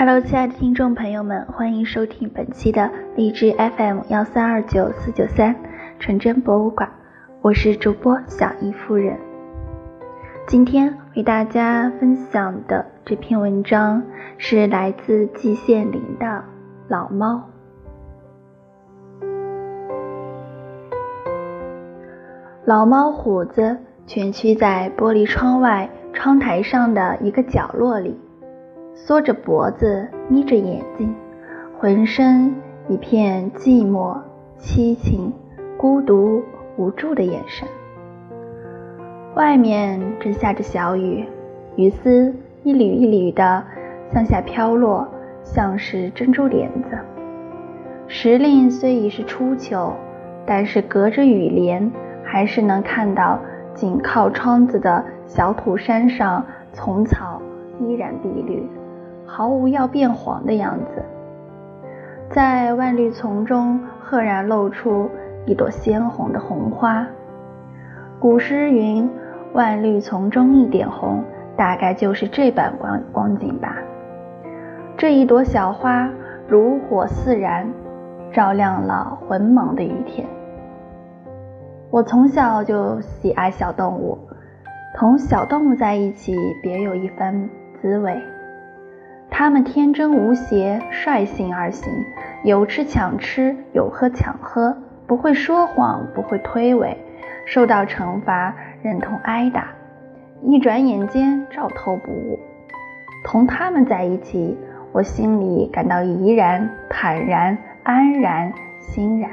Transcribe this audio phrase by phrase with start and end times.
[0.00, 5.54] Hello，亲爱的听众朋友们，欢迎收听本期的荔枝 FM 幺三二九四九三
[5.98, 6.90] 纯真博物馆，
[7.42, 9.18] 我是主播小易夫人。
[10.46, 14.02] 今天为大家分享的这篇文章
[14.38, 16.44] 是来自季羡林的
[16.88, 17.42] 老猫。
[22.64, 23.76] 老猫虎子
[24.06, 28.18] 蜷曲在玻璃窗外窗台上的一个角落里。
[29.06, 31.12] 缩着脖子，眯着眼睛，
[31.78, 32.54] 浑身
[32.86, 34.16] 一片寂寞、
[34.58, 35.32] 凄情、
[35.76, 36.42] 孤独、
[36.76, 37.66] 无助的眼神。
[39.34, 41.24] 外面正下着小雨，
[41.76, 42.32] 雨丝
[42.62, 43.64] 一缕一缕的
[44.12, 45.08] 向下飘落，
[45.42, 46.98] 像是珍珠帘子。
[48.06, 49.92] 时令虽已是初秋，
[50.46, 51.90] 但是隔着雨帘，
[52.22, 53.40] 还是能看到
[53.74, 57.40] 紧靠窗子的小土山上，丛草
[57.80, 58.62] 依然碧绿。
[59.32, 61.04] 毫无要变黄的样子，
[62.30, 65.08] 在万绿丛中赫然露出
[65.46, 67.06] 一朵鲜红的红花。
[68.18, 69.08] 古诗云
[69.54, 71.22] ：“万绿丛中一点红”，
[71.56, 73.76] 大概就是这般光光景吧。
[74.96, 76.10] 这一朵小花
[76.48, 77.72] 如火似燃，
[78.32, 80.26] 照亮了浑茫的雨天。
[81.88, 84.18] 我从小就喜爱小动物，
[84.98, 87.48] 同小动物在一起，别有一番
[87.80, 88.20] 滋味。
[89.30, 91.90] 他们天真无邪，率性而行，
[92.44, 96.96] 有吃抢吃，有喝抢喝，不会说谎，不会推诿，
[97.46, 99.68] 受到惩罚忍痛挨打，
[100.42, 102.38] 一转眼间照偷不误。
[103.24, 104.58] 同他们在一起，
[104.92, 109.30] 我心里感到怡然、坦然、安然、欣然，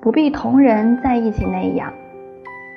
[0.00, 1.92] 不必同人在一起那样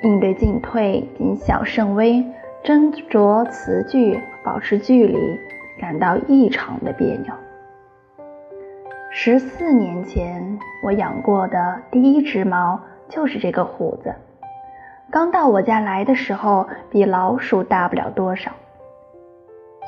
[0.02, 2.24] 应对进退，谨小慎微。
[2.66, 5.38] 斟酌词句，保持距离，
[5.78, 7.32] 感到异常的别扭。
[9.12, 14.12] 十四年前，我养过的第一只猫就是这个虎子。
[15.12, 18.50] 刚到我家来的时候，比老鼠大不了多少，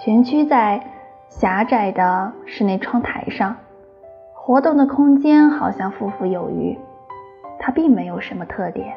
[0.00, 0.80] 蜷曲在
[1.28, 3.56] 狭窄的室内窗台上，
[4.32, 6.78] 活动的空间好像富富有余。
[7.58, 8.94] 它并没有什么特点，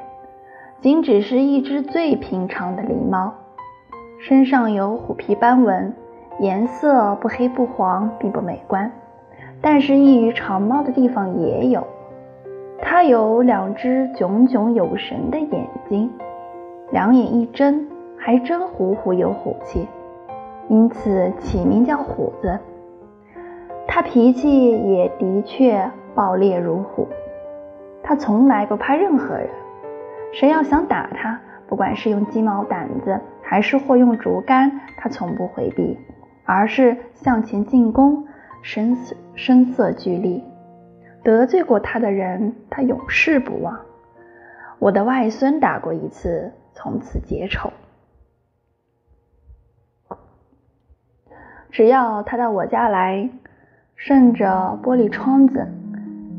[0.81, 3.33] 仅只是一只最平常的狸猫。
[4.23, 5.91] 身上有虎皮斑纹，
[6.37, 8.91] 颜色不黑不黄，并不美观，
[9.61, 11.83] 但是异于长猫的地方也有。
[12.79, 16.07] 它有两只炯炯有神的眼睛，
[16.91, 19.87] 两眼一睁，还真虎虎有虎气，
[20.69, 22.59] 因此起名叫虎子。
[23.87, 27.07] 它脾气也的确暴烈如虎，
[28.03, 29.49] 它从来不怕任何人，
[30.31, 33.19] 谁要想打它，不管是用鸡毛掸子。
[33.51, 35.99] 还是或用竹竿，他从不回避，
[36.45, 38.25] 而是向前进攻，
[38.61, 40.41] 声色声色俱厉。
[41.21, 43.77] 得罪过他的人，他永世不忘。
[44.79, 47.73] 我的外孙打过一次，从此结仇。
[51.71, 53.29] 只要他到我家来，
[53.97, 55.67] 顺着玻璃窗子，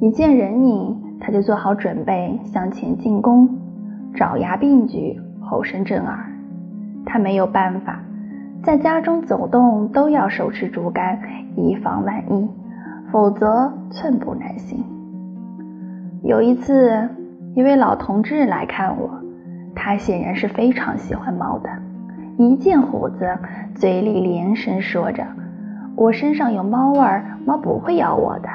[0.01, 3.59] 一见人影，他就做好准备向前进攻，
[4.15, 6.32] 爪牙并举，吼声震耳。
[7.13, 8.01] 他没有办法，
[8.63, 11.19] 在家中走动都要手持竹竿，
[11.55, 12.49] 以防万一，
[13.11, 14.83] 否则寸步难行。
[16.23, 17.07] 有一次，
[17.55, 19.11] 一位老同志来看我，
[19.75, 21.69] 他显然是非常喜欢猫的，
[22.39, 23.29] 一见虎子，
[23.75, 25.23] 嘴里连声说着
[25.95, 28.49] ：“我身上有猫味儿，猫不会咬我的。”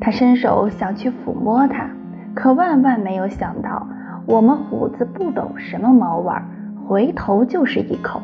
[0.00, 1.84] 他伸手想去抚摸它，
[2.32, 3.86] 可万万没有想到，
[4.24, 6.42] 我们虎子不懂什么猫味儿。
[6.90, 8.20] 回头就是一口，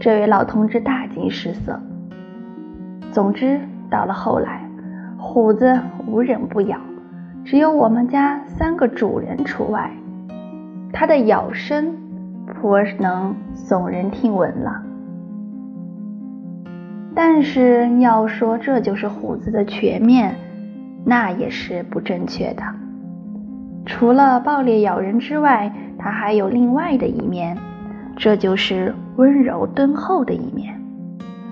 [0.00, 1.78] 这位老同志大惊失色。
[3.12, 3.60] 总之，
[3.90, 4.66] 到了后来，
[5.18, 6.78] 虎子无人不咬，
[7.44, 9.90] 只有我们家三个主人除外。
[10.90, 11.94] 它的咬声
[12.46, 14.82] 颇能耸人听闻了。
[17.14, 20.34] 但是要说这就是虎子的全面，
[21.04, 22.62] 那也是不正确的。
[23.84, 25.70] 除了暴烈咬人之外，
[26.04, 27.56] 它还有另外的一面，
[28.14, 30.78] 这就是温柔敦厚的一面。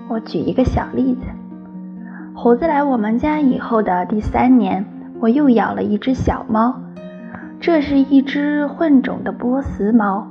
[0.07, 1.21] 我举一个小例子：
[2.35, 4.85] 虎子来我们家以后的第三年，
[5.19, 6.79] 我又养了一只小猫，
[7.59, 10.27] 这是一只混种的波斯猫，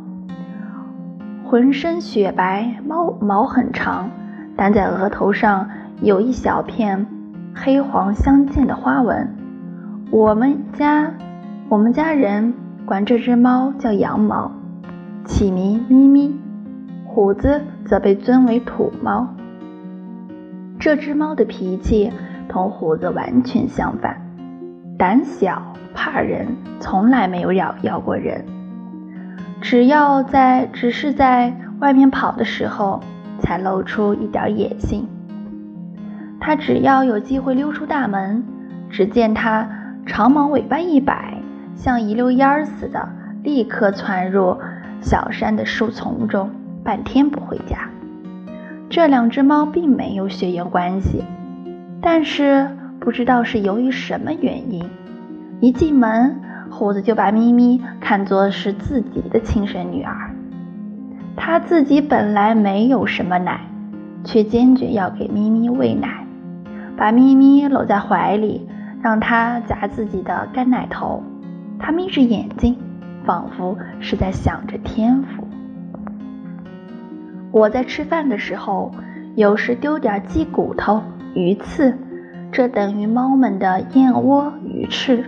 [1.45, 4.09] 浑身雪白，毛毛很长，
[4.57, 5.69] 但在额头上
[6.01, 7.05] 有一小片
[7.53, 9.29] 黑黄相间的花纹。
[10.13, 11.13] 我们家。
[11.69, 12.53] 我们家人
[12.93, 14.53] 管这只猫叫羊毛，
[15.25, 16.31] 起名咪咪；
[17.07, 19.27] 虎子则被尊为土猫，
[20.79, 22.13] 这只猫的脾气
[22.51, 24.21] 同虎子完全相反，
[24.99, 26.47] 胆小怕人，
[26.81, 28.45] 从来没有咬咬过人。
[29.63, 33.01] 只要在只是在外面跑的时候，
[33.39, 35.09] 才露出一点野性。
[36.39, 38.45] 它只要有机会溜出大门，
[38.91, 39.67] 只见它
[40.05, 41.32] 长毛尾巴一摆，
[41.75, 43.09] 像一溜烟儿似的，
[43.43, 44.57] 立刻窜入
[45.01, 46.51] 小山的树丛中，
[46.85, 47.89] 半天不回家。
[48.89, 51.25] 这两只猫并没有血缘关系，
[52.01, 52.69] 但是
[53.01, 54.85] 不知道是由于什么原因，
[55.61, 56.37] 一进门，
[56.71, 60.15] 虎子就把咪咪看作是自己的亲生女儿。
[61.35, 63.61] 他自己本来没有什么奶，
[64.23, 66.27] 却坚决要给咪咪喂奶，
[66.97, 68.69] 把咪咪搂在怀里，
[69.03, 71.23] 让它夹自己的干奶头。
[71.85, 72.77] 他眯着眼睛，
[73.25, 75.49] 仿佛是在想着天赋。
[77.51, 78.93] 我在吃饭的时候，
[79.35, 81.03] 有时丢点鸡骨头、
[81.35, 81.99] 鱼刺，
[82.53, 85.25] 这等于猫们的燕窝、鱼翅。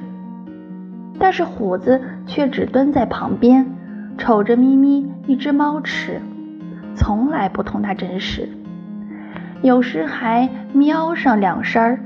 [1.18, 3.66] 但是虎子却只蹲在旁边，
[4.16, 6.20] 瞅着咪咪一只猫吃，
[6.94, 8.48] 从来不同它争食，
[9.60, 11.98] 有时还喵上两声儿，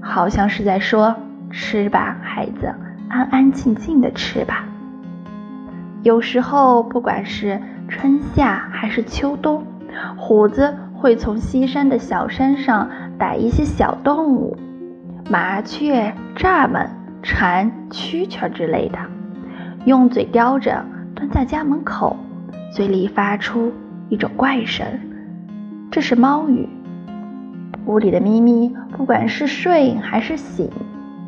[0.00, 1.16] 好像是在说
[1.50, 2.72] ：“吃吧，孩子，
[3.08, 4.64] 安安静静的吃吧。”
[6.02, 7.60] 有时候，不管是。
[7.88, 9.64] 春夏还是秋冬，
[10.16, 14.56] 虎子会从西山的小山上逮一些小动物，
[15.30, 16.88] 麻雀、蚱蜢、
[17.22, 18.98] 蝉、蛐蛐之类的，
[19.84, 22.16] 用嘴叼着，蹲在家门口，
[22.72, 23.72] 嘴里发出
[24.08, 24.84] 一种怪声，
[25.88, 26.68] 这是猫语。
[27.86, 30.68] 屋里的咪咪不管是睡还是醒，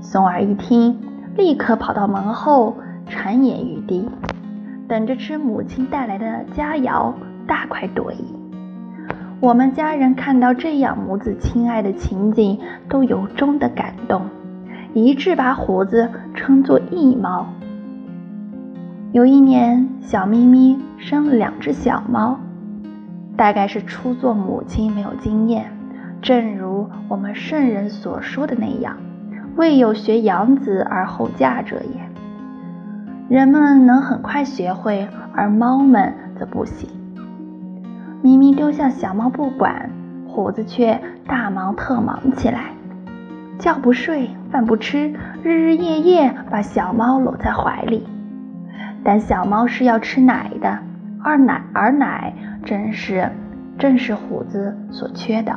[0.01, 0.99] 松儿一听，
[1.39, 2.77] 立刻跑到门后，
[3.07, 4.09] 沉眼欲滴。
[4.89, 7.13] 等着吃母亲带来的佳肴，
[7.47, 8.25] 大快朵颐。
[9.39, 12.59] 我们家人看到这样母子亲爱的情景，
[12.89, 14.23] 都由衷的感动，
[14.95, 17.47] 一致把虎子称作义猫。
[19.13, 22.37] 有一年，小咪咪生了两只小猫，
[23.37, 25.71] 大概是初做母亲没有经验，
[26.21, 28.97] 正如我们圣人所说的那样，
[29.59, 32.01] 未有学养子而后嫁者也。
[33.29, 36.89] 人们能很快学会，而猫们则不行。
[38.23, 39.91] 咪咪丢下小猫不管，
[40.29, 42.67] 虎子却大忙特忙起来，
[43.59, 45.13] 觉不睡，饭不吃，
[45.43, 48.07] 日日夜夜把小猫搂在怀里。
[49.03, 50.79] 但小猫是要吃奶的，
[51.25, 52.33] 而奶而奶
[52.65, 53.29] 正是
[53.77, 55.53] 正是虎子所缺的。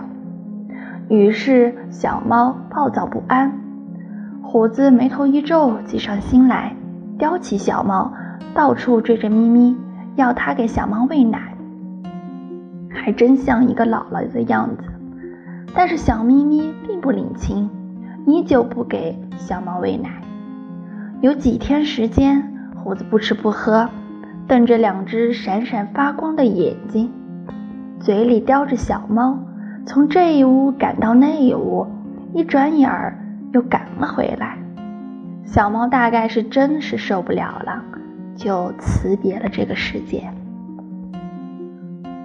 [1.07, 3.51] 于是小猫暴躁不安，
[4.51, 6.75] 虎子眉头一皱，计上心来。
[7.18, 8.12] 叼起小猫，
[8.53, 9.77] 到处追着咪咪，
[10.18, 11.56] 要它给小猫喂奶，
[12.89, 14.83] 还真像一个姥姥的样子。
[15.74, 17.69] 但是小咪咪并不领情，
[18.27, 20.09] 依旧不给小猫喂奶。
[21.21, 22.44] 有几天时间，
[22.75, 23.88] 虎子不吃不喝，
[24.50, 27.09] 瞪着两只闪闪发光的眼睛，
[28.01, 29.39] 嘴里叼着小猫，
[29.86, 31.88] 从这一屋赶到那一屋，
[32.33, 33.18] 一转眼儿
[33.53, 34.57] 又赶了回来。
[35.45, 37.83] 小猫大概是真是受不了了，
[38.36, 40.24] 就辞别了这个世界。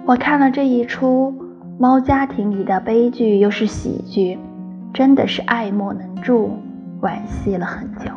[0.05, 1.35] 我看了这一出
[1.77, 4.39] 猫家庭里的悲剧又是喜剧，
[4.93, 6.57] 真的是爱莫能助，
[7.01, 8.11] 惋惜了很久。